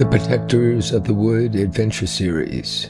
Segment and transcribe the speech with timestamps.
[0.00, 2.88] the Protectors of the Wood Adventure Series.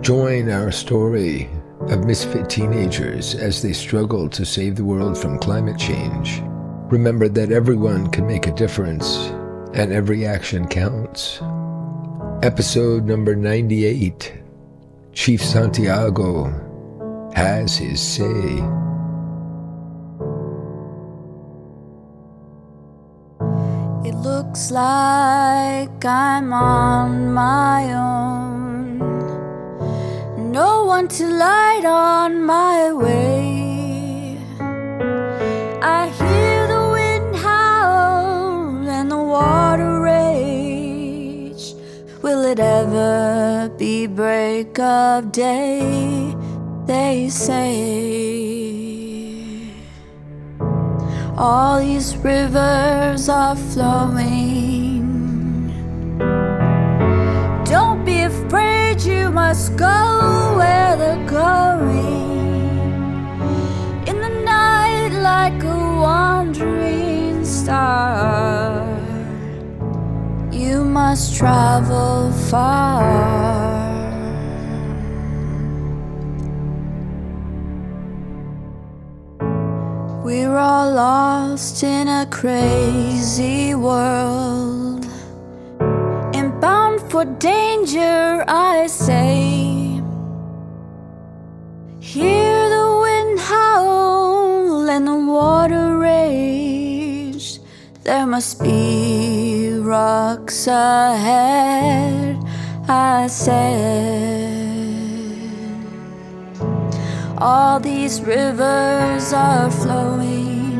[0.00, 1.48] Join our story
[1.82, 6.42] of misfit teenagers as they struggle to save the world from climate change.
[6.90, 9.28] Remember that everyone can make a difference
[9.74, 11.38] and every action counts.
[12.42, 14.42] Episode number 98
[15.12, 18.87] Chief Santiago has his say.
[24.58, 28.98] Looks like I'm on my own.
[30.50, 34.36] No one to light on my way.
[35.80, 41.74] I hear the wind howl and the water rage.
[42.22, 46.34] Will it ever be break of day?
[46.86, 48.08] They say.
[51.36, 54.57] All these rivers are flowing.
[59.48, 62.18] Must go where they're going.
[64.06, 68.84] In the night, like a wandering star,
[70.52, 73.08] you must travel far.
[80.26, 84.77] We're all lost in a crazy world
[87.18, 90.00] for danger, I say.
[91.98, 97.58] Hear the wind howl and the water rage.
[98.04, 102.38] There must be rocks ahead,
[102.88, 104.68] I said.
[107.38, 110.70] All these rivers are flowing.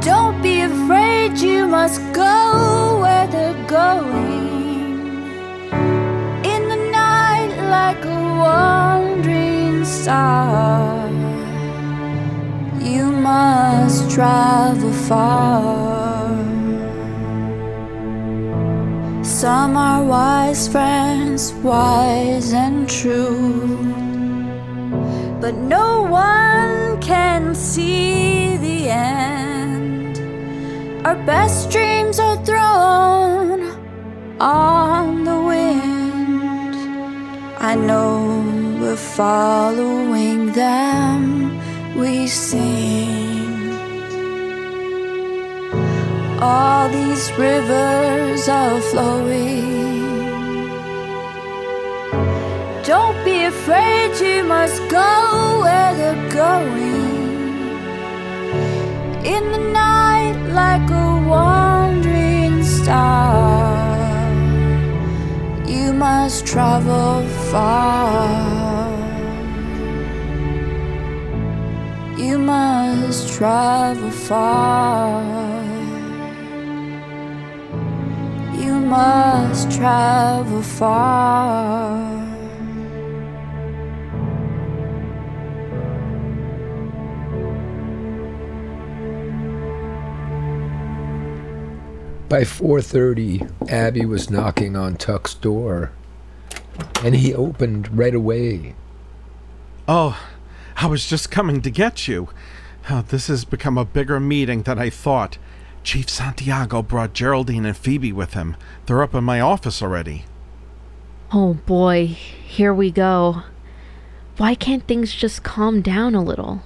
[0.00, 2.09] Don't be afraid, you must
[3.30, 4.48] they're going.
[6.44, 11.08] In the night, like a wandering star,
[12.80, 16.28] you must travel far.
[19.22, 23.78] Some are wise friends, wise and true.
[25.40, 29.49] But no one can see the end.
[31.02, 33.62] Our best dreams are thrown
[34.38, 36.76] on the wind.
[37.58, 38.44] I know
[38.78, 41.58] we're following them,
[41.98, 43.72] we sing.
[46.38, 49.70] All these rivers are flowing.
[52.84, 56.90] Don't be afraid, you must go where they're going.
[59.24, 60.09] In the night,
[60.52, 63.96] like a wandering star,
[65.66, 68.90] you must travel far.
[72.18, 75.22] You must travel far.
[78.62, 81.99] You must travel far.
[92.30, 95.90] By 4:30, Abby was knocking on Tuck's door,
[97.02, 98.76] and he opened right away.
[99.88, 100.16] Oh,
[100.76, 102.28] I was just coming to get you.
[102.88, 105.38] Oh, this has become a bigger meeting than I thought.
[105.82, 108.56] Chief Santiago brought Geraldine and Phoebe with him.
[108.86, 110.24] They're up in my office already.
[111.32, 113.42] Oh boy, here we go.
[114.36, 116.62] Why can't things just calm down a little?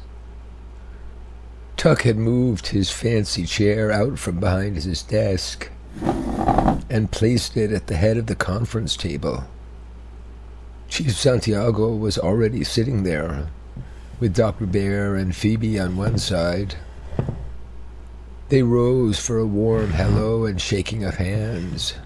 [1.84, 5.68] Tuck had moved his fancy chair out from behind his desk
[6.88, 9.44] and placed it at the head of the conference table.
[10.88, 13.48] Chief Santiago was already sitting there,
[14.18, 14.64] with Dr.
[14.64, 16.76] Bear and Phoebe on one side.
[18.48, 21.96] They rose for a warm hello and shaking of hands.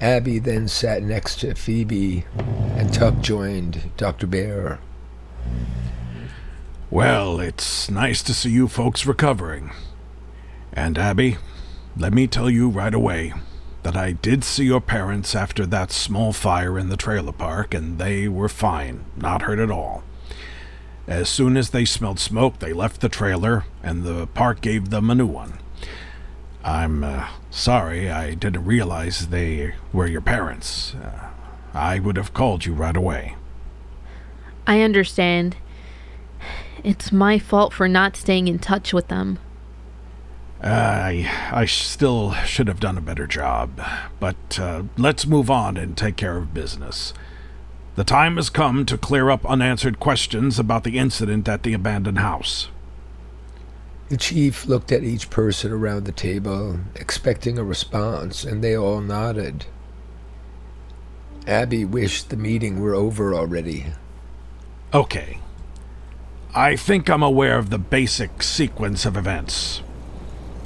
[0.00, 4.26] Abby then sat next to Phoebe, and Tuck joined Dr.
[4.26, 4.78] Bear.
[6.90, 9.70] Well, it's nice to see you folks recovering.
[10.72, 11.38] And Abby,
[11.96, 13.32] let me tell you right away
[13.82, 17.98] that I did see your parents after that small fire in the trailer park, and
[17.98, 20.04] they were fine, not hurt at all.
[21.06, 25.10] As soon as they smelled smoke, they left the trailer, and the park gave them
[25.10, 25.58] a new one.
[26.64, 30.94] I'm uh, sorry I didn't realize they were your parents.
[30.94, 31.28] Uh,
[31.74, 33.36] I would have called you right away.
[34.66, 35.56] I understand.
[36.82, 39.38] It's my fault for not staying in touch with them.
[40.62, 43.80] I I still should have done a better job,
[44.18, 47.12] but uh, let's move on and take care of business.
[47.96, 52.18] The time has come to clear up unanswered questions about the incident at the abandoned
[52.18, 52.68] house.
[54.08, 59.00] The chief looked at each person around the table, expecting a response, and they all
[59.00, 59.66] nodded.
[61.46, 63.86] Abby wished the meeting were over already.
[64.92, 65.38] Okay.
[66.56, 69.82] I think I'm aware of the basic sequence of events.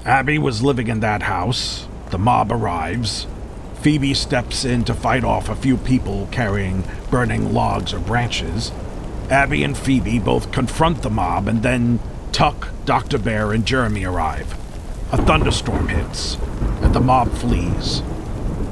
[0.05, 1.89] Abby was living in that house.
[2.11, 3.27] The mob arrives.
[3.81, 8.71] Phoebe steps in to fight off a few people carrying burning logs or branches.
[9.31, 12.01] Abby and Phoebe both confront the mob, and then
[12.33, 13.17] Tuck, Dr.
[13.17, 14.53] Bear, and Jeremy arrive.
[15.11, 16.37] A thunderstorm hits,
[16.83, 18.03] and the mob flees.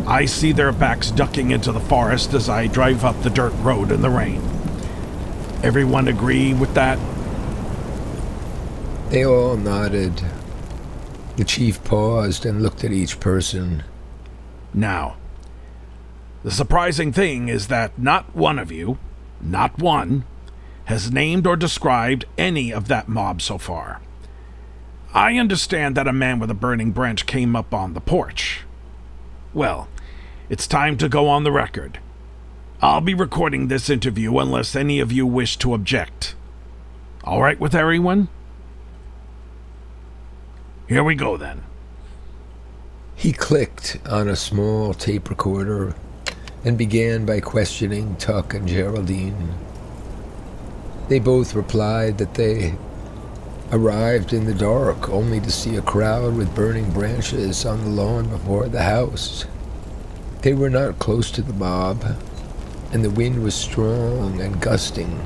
[0.07, 3.91] I see their backs ducking into the forest as I drive up the dirt road
[3.91, 4.46] in the rain.
[5.63, 6.99] Everyone agree with that?
[9.11, 10.23] They all nodded.
[11.37, 13.83] The chief paused and looked at each person.
[14.73, 15.17] Now,
[16.43, 18.99] the surprising thing is that not one of you,
[19.41, 20.25] not one,
[20.85, 24.01] has named or described any of that mob so far.
[25.13, 28.61] I understand that a man with a burning branch came up on the porch.
[29.53, 29.89] Well,
[30.49, 31.99] it's time to go on the record.
[32.83, 36.35] I'll be recording this interview unless any of you wish to object.
[37.25, 38.29] All right with everyone?
[40.87, 41.63] Here we go then.
[43.15, 45.95] He clicked on a small tape recorder
[46.65, 49.55] and began by questioning Tuck and Geraldine.
[51.09, 52.75] They both replied that they
[53.73, 58.29] arrived in the dark only to see a crowd with burning branches on the lawn
[58.29, 59.47] before the house.
[60.43, 62.05] They were not close to the mob,
[62.97, 65.21] and the wind was strong and gusting,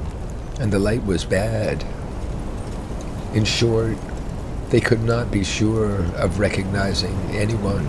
[0.58, 1.84] and the light was bad.
[3.32, 3.96] In short,
[4.70, 7.86] they could not be sure of recognizing anyone.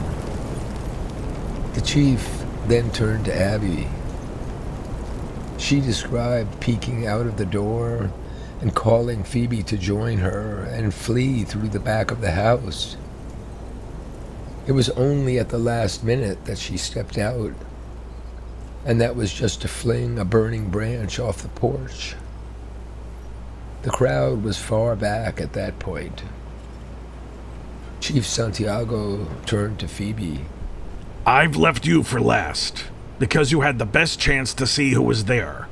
[1.74, 3.88] The chief then turned to Abby.
[5.58, 8.12] She described peeking out of the door
[8.62, 12.98] and calling Phoebe to join her and flee through the back of the house.
[14.68, 17.54] It was only at the last minute that she stepped out,
[18.86, 22.16] and that was just to fling a burning branch off the porch.
[23.84, 26.24] The crowd was far back at that point.
[28.00, 30.46] Chief Santiago turned to Phoebe.
[31.26, 32.86] I've left you for last
[33.20, 35.68] because you had the best chance to see who was there.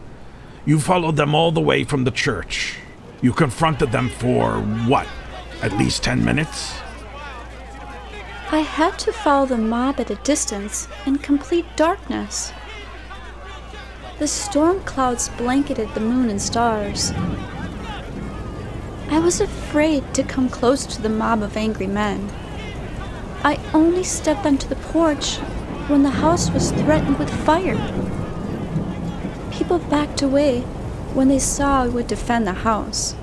[0.65, 2.77] You followed them all the way from the church.
[3.21, 5.07] You confronted them for what?
[5.63, 6.75] At least 10 minutes?
[8.51, 12.53] I had to follow the mob at a distance in complete darkness.
[14.19, 17.13] The storm clouds blanketed the moon and stars.
[19.09, 22.29] I was afraid to come close to the mob of angry men.
[23.45, 25.37] I only stepped onto the porch
[25.87, 27.77] when the house was threatened with fire.
[29.51, 30.63] People backed away
[31.13, 33.15] when they saw I would defend the house.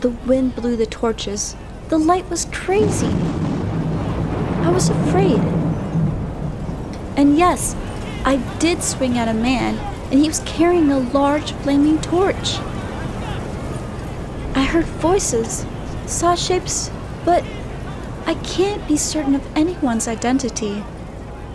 [0.00, 1.54] The wind blew the torches.
[1.90, 3.06] The light was crazy.
[4.66, 5.38] I was afraid.
[7.16, 7.76] And yes,
[8.30, 9.76] I did swing at a man,
[10.12, 12.60] and he was carrying a large flaming torch.
[14.54, 15.66] I heard voices,
[16.06, 16.92] saw shapes,
[17.24, 17.42] but
[18.26, 20.84] I can't be certain of anyone's identity,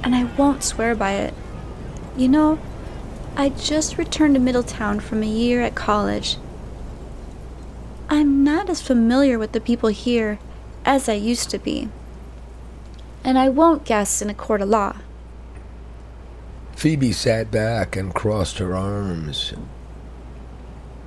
[0.04, 1.34] and I won't swear by it.
[2.18, 2.60] You know,
[3.38, 6.36] I just returned to Middletown from a year at college.
[8.10, 10.40] I'm not as familiar with the people here
[10.84, 11.88] as I used to be,
[13.24, 14.98] and I won't guess in a court of law.
[16.76, 19.54] Phoebe sat back and crossed her arms,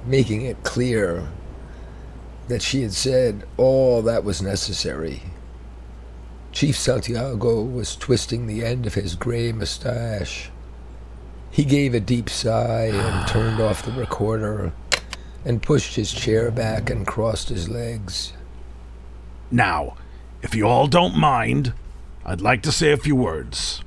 [0.06, 1.28] making it clear
[2.48, 5.22] that she had said all that was necessary.
[6.52, 10.50] Chief Santiago was twisting the end of his gray mustache.
[11.50, 14.72] He gave a deep sigh and turned off the recorder
[15.44, 18.32] and pushed his chair back and crossed his legs.
[19.50, 19.96] Now,
[20.40, 21.74] if you all don't mind,
[22.24, 23.82] I'd like to say a few words.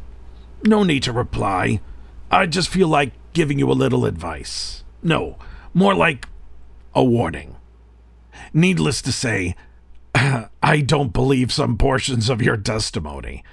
[0.63, 1.82] No need to reply.
[2.30, 4.84] I just feel like giving you a little advice.
[5.01, 5.38] No,
[5.74, 6.27] more like
[6.94, 7.56] a warning.
[8.53, 9.56] Needless to say,
[10.15, 13.44] I don't believe some portions of your testimony.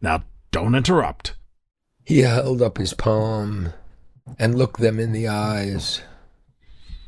[0.00, 1.34] Now, don't interrupt.
[2.04, 3.72] He held up his palm
[4.38, 6.02] and looked them in the eyes.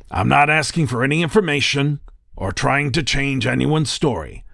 [0.09, 1.99] I'm not asking for any information
[2.35, 4.45] or trying to change anyone's story.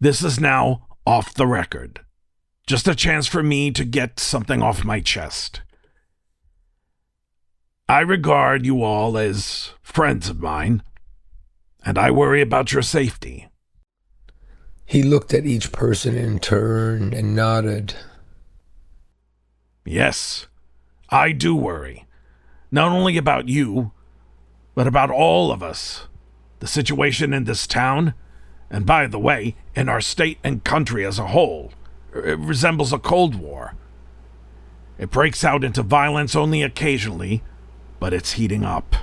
[0.00, 2.00] This is now off the record.
[2.68, 5.62] Just a chance for me to get something off my chest.
[7.88, 10.82] I regard you all as friends of mine,
[11.82, 13.48] and I worry about your safety.
[14.84, 17.94] He looked at each person in turn and nodded.
[19.86, 20.46] Yes,
[21.08, 22.04] I do worry.
[22.70, 23.92] Not only about you,
[24.74, 26.06] but about all of us.
[26.58, 28.12] The situation in this town,
[28.68, 31.72] and by the way, in our state and country as a whole,
[32.14, 33.74] it resembles a Cold War.
[34.98, 37.42] It breaks out into violence only occasionally,
[38.00, 38.96] but it's heating up.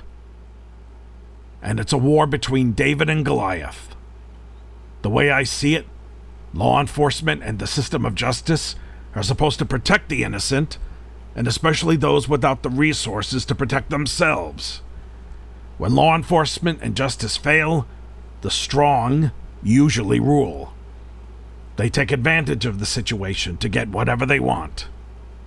[1.62, 3.94] And it's a war between David and Goliath.
[5.02, 5.86] The way I see it,
[6.52, 8.76] law enforcement and the system of justice
[9.14, 10.78] are supposed to protect the innocent,
[11.34, 14.82] and especially those without the resources to protect themselves.
[15.78, 17.86] When law enforcement and justice fail,
[18.42, 19.32] the strong
[19.62, 20.72] usually rule.
[21.76, 24.88] They take advantage of the situation to get whatever they want.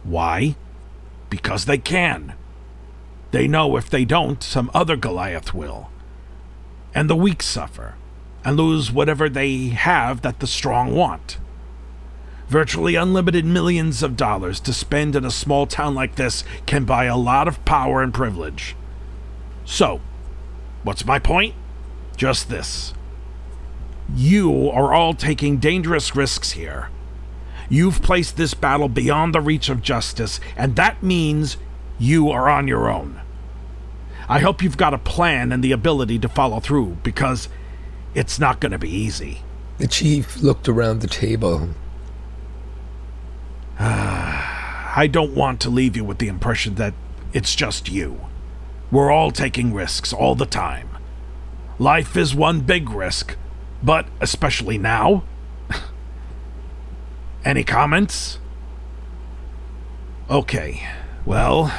[0.03, 0.55] Why?
[1.29, 2.33] Because they can.
[3.31, 5.89] They know if they don't, some other Goliath will.
[6.93, 7.95] And the weak suffer
[8.43, 11.37] and lose whatever they have that the strong want.
[12.47, 17.05] Virtually unlimited millions of dollars to spend in a small town like this can buy
[17.05, 18.75] a lot of power and privilege.
[19.65, 20.01] So,
[20.83, 21.53] what's my point?
[22.17, 22.93] Just this.
[24.15, 26.89] You are all taking dangerous risks here.
[27.69, 31.57] You've placed this battle beyond the reach of justice, and that means
[31.99, 33.21] you are on your own.
[34.27, 37.47] I hope you've got a plan and the ability to follow through, because
[38.15, 39.41] it's not going to be easy.
[39.77, 41.69] The chief looked around the table.
[43.79, 46.93] I don't want to leave you with the impression that
[47.31, 48.21] it's just you.
[48.91, 50.89] We're all taking risks all the time.
[51.77, 53.37] Life is one big risk,
[53.83, 55.23] but especially now.
[57.45, 58.39] Any comments?
[60.29, 60.87] Okay,
[61.25, 61.73] well,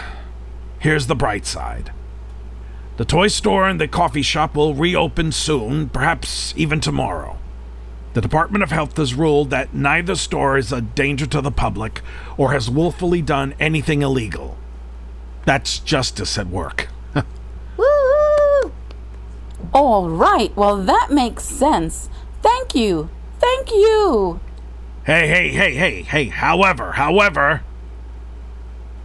[0.78, 1.92] here's the bright side.
[2.97, 7.38] The toy store and the coffee shop will reopen soon, perhaps even tomorrow.
[8.12, 12.02] The Department of Health has ruled that neither store is a danger to the public
[12.37, 14.59] or has willfully done anything illegal.
[15.45, 16.88] That's justice at work.
[19.73, 22.09] All right, well, that makes sense.
[22.43, 23.09] Thank you.
[23.39, 24.41] Thank you.
[25.05, 27.62] Hey, hey, hey, hey, hey, however, however,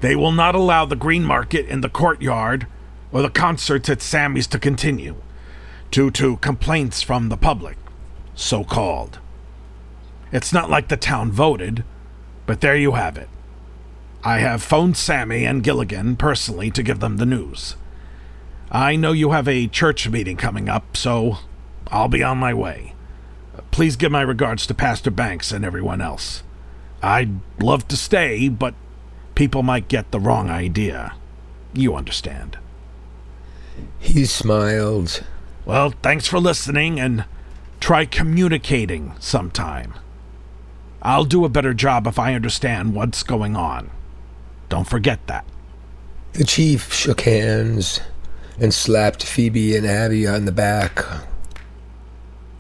[0.02, 2.68] they will not allow the green market in the courtyard
[3.12, 5.16] or the concerts at Sammy's to continue
[5.92, 7.78] due to complaints from the public,
[8.34, 9.20] so called.
[10.32, 11.84] It's not like the town voted,
[12.46, 13.30] but there you have it.
[14.24, 17.76] I have phoned Sammy and Gilligan personally to give them the news.
[18.76, 21.38] I know you have a church meeting coming up, so
[21.88, 22.94] I'll be on my way.
[23.72, 26.44] Please give my regards to Pastor Banks and everyone else.
[27.02, 28.76] I'd love to stay, but
[29.34, 31.16] people might get the wrong idea.
[31.74, 32.58] You understand.
[33.98, 35.24] He smiled.
[35.64, 37.24] Well, thanks for listening and
[37.80, 39.94] try communicating sometime.
[41.02, 43.90] I'll do a better job if I understand what's going on.
[44.68, 45.46] Don't forget that.
[46.34, 48.02] The chief shook hands
[48.60, 51.04] and slapped Phoebe and Abby on the back.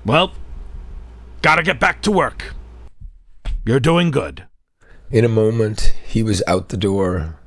[0.06, 0.32] Well,
[1.42, 2.54] gotta get back to work.
[3.66, 4.46] You're doing good.
[5.12, 7.38] In a moment, he was out the door.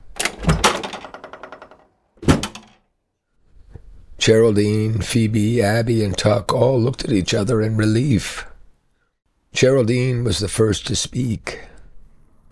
[4.19, 8.47] Geraldine, Phoebe, Abby, and Tuck all looked at each other in relief.
[9.53, 11.61] Geraldine was the first to speak.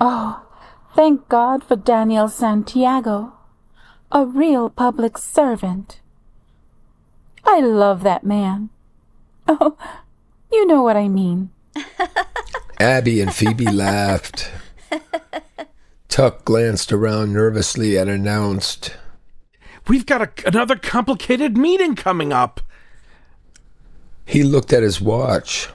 [0.01, 0.47] Oh,
[0.95, 3.36] thank God for Daniel Santiago.
[4.13, 6.01] A real public servant.
[7.45, 8.71] I love that man.
[9.49, 9.77] Oh,
[10.51, 11.51] you know what I mean.
[12.81, 14.51] Abby and Phoebe laughed.
[16.09, 18.97] Tuck glanced around nervously and announced,
[19.87, 22.61] We've got a, another complicated meeting coming up.
[24.25, 25.69] he looked at his watch.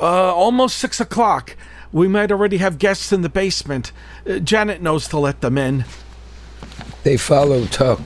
[0.00, 1.56] Uh, almost six o'clock.
[1.90, 3.90] We might already have guests in the basement.
[4.24, 5.84] Uh, Janet knows to let them in.
[7.04, 7.98] They followed Tuck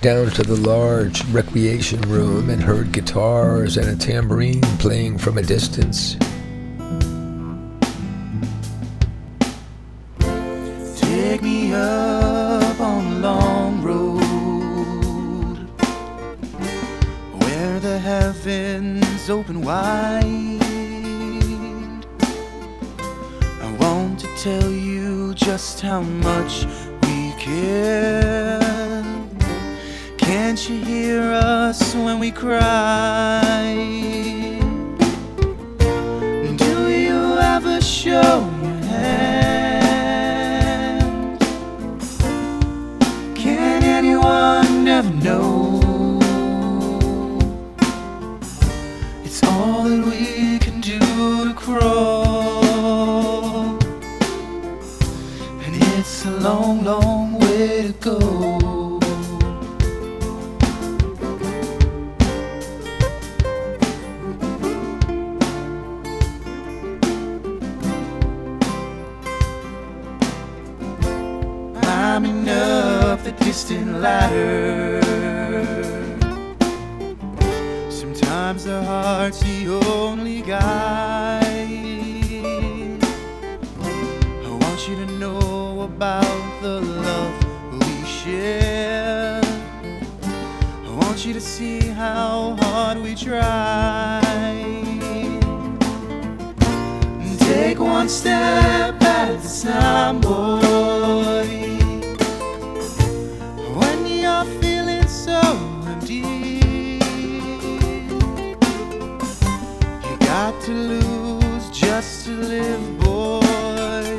[0.00, 5.42] down to the large recreation room and heard guitars and a tambourine playing from a
[5.42, 6.16] distance.
[11.00, 14.22] Take me up on a long road
[17.44, 20.58] where the heavens open wide.
[23.60, 26.66] I want to tell you just how much
[27.02, 28.21] we care.
[30.52, 33.72] Can't you hear us when we cry?
[98.02, 101.46] One step at a time, boy.
[103.78, 105.40] When you're feeling so
[105.86, 106.24] empty,
[110.04, 114.18] you got to lose just to live, boy.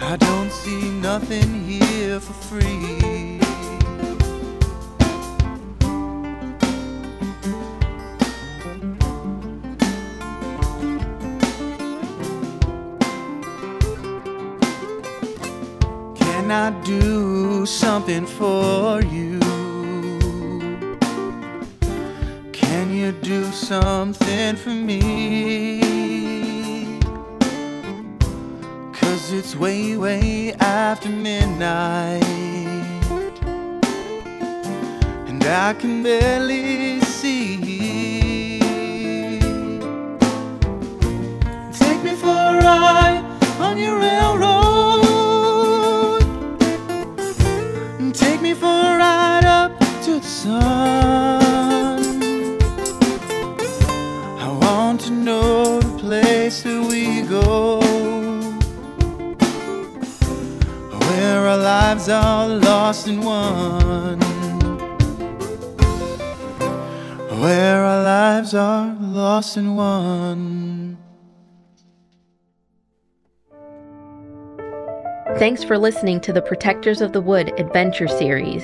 [0.00, 3.01] I don't see nothing here for free.
[16.52, 19.40] I do something for you?
[22.52, 25.80] Can you do something for me?
[28.92, 32.22] Cause it's way, way after midnight.
[35.28, 38.60] And I can barely see.
[41.72, 43.24] Take me for a ride
[43.58, 44.61] on your railroad.
[75.42, 78.62] Thanks for listening to the Protectors of the Wood Adventure Series.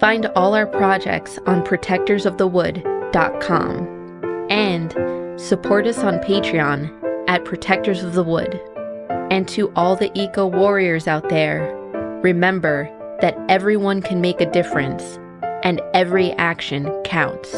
[0.00, 8.24] Find all our projects on protectorsofthewood.com and support us on Patreon at Protectors of the
[8.24, 8.58] Wood.
[9.30, 11.74] And to all the eco warriors out there,
[12.22, 12.88] remember
[13.20, 15.18] that everyone can make a difference
[15.62, 17.54] and every action counts.